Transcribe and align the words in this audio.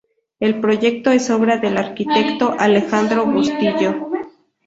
El 0.39 0.59
proyecto 0.61 1.11
es 1.11 1.29
obra 1.29 1.57
del 1.57 1.77
arquitecto 1.77 2.55
Alejandro 2.57 3.23
Bustillo. 3.27 4.09